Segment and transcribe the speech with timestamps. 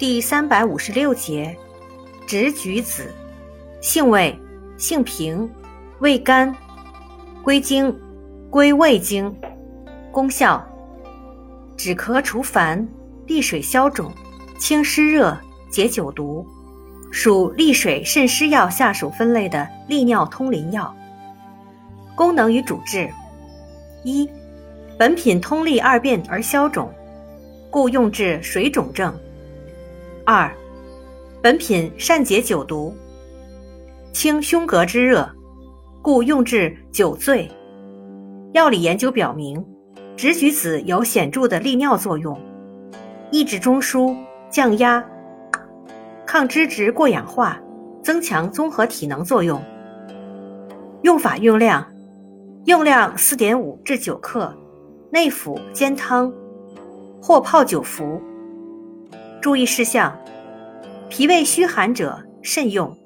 [0.00, 1.54] 第三百五十六节，
[2.26, 3.12] 直橘子，
[3.82, 4.34] 性味，
[4.78, 5.46] 性平，
[5.98, 6.56] 味甘，
[7.42, 7.94] 归经，
[8.48, 9.30] 归胃经。
[10.10, 10.66] 功效，
[11.76, 12.88] 止咳除烦，
[13.26, 14.10] 利水消肿，
[14.58, 15.36] 清湿热，
[15.68, 16.46] 解酒毒，
[17.12, 20.96] 属利水渗湿药下属分类的利尿通淋药。
[22.14, 23.10] 功能与主治：
[24.02, 24.26] 一。
[24.98, 26.90] 本品通利二便而消肿，
[27.68, 29.14] 故用治水肿症。
[30.24, 30.52] 二，
[31.42, 32.94] 本品善解酒毒，
[34.12, 35.28] 清胸膈之热，
[36.02, 37.50] 故用治酒醉。
[38.52, 39.64] 药理研究表明，
[40.16, 42.38] 直橘子有显著的利尿作用，
[43.30, 44.16] 抑制中枢、
[44.50, 45.04] 降压、
[46.26, 47.60] 抗脂质过氧化、
[48.02, 49.62] 增强综合体能作用。
[51.02, 51.86] 用法用量：
[52.64, 54.54] 用量四点五至九克。
[55.12, 56.32] 内服煎汤，
[57.20, 58.22] 或泡酒服。
[59.40, 60.14] 注意事项：
[61.08, 62.99] 脾胃虚寒者慎用。